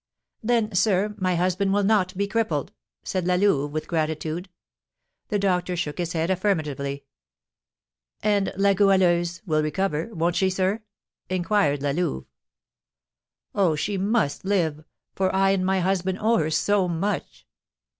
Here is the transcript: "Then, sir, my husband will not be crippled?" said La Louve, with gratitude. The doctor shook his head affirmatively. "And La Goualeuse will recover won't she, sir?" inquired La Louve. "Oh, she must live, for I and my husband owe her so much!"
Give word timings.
"Then, 0.41 0.73
sir, 0.73 1.13
my 1.19 1.35
husband 1.35 1.73
will 1.73 1.83
not 1.83 2.17
be 2.17 2.25
crippled?" 2.27 2.71
said 3.03 3.27
La 3.27 3.35
Louve, 3.35 3.71
with 3.71 3.87
gratitude. 3.87 4.49
The 5.27 5.37
doctor 5.37 5.75
shook 5.75 5.99
his 5.99 6.13
head 6.13 6.31
affirmatively. 6.31 7.03
"And 8.23 8.51
La 8.57 8.73
Goualeuse 8.73 9.43
will 9.45 9.61
recover 9.61 10.07
won't 10.15 10.35
she, 10.37 10.49
sir?" 10.49 10.81
inquired 11.29 11.83
La 11.83 11.91
Louve. 11.91 12.25
"Oh, 13.53 13.75
she 13.75 13.95
must 13.95 14.43
live, 14.43 14.83
for 15.13 15.31
I 15.35 15.51
and 15.51 15.63
my 15.63 15.81
husband 15.81 16.17
owe 16.19 16.37
her 16.37 16.49
so 16.49 16.87
much!" 16.87 17.45